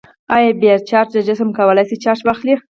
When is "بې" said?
0.59-0.71